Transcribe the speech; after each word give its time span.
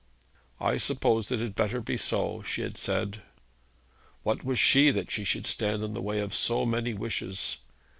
'I 0.59 0.79
suppose 0.79 1.31
it 1.31 1.39
had 1.39 1.53
better 1.53 1.79
be 1.79 1.95
so,' 1.95 2.41
she 2.41 2.63
had 2.63 2.75
said. 2.75 3.21
What 4.23 4.43
was 4.43 4.57
she 4.57 4.89
that 4.89 5.11
she 5.11 5.23
should 5.23 5.45
stand 5.45 5.83
in 5.83 5.93
the 5.93 6.01
way 6.01 6.21
of 6.21 6.33
so 6.33 6.65
many 6.65 6.95
wishes? 6.95 7.59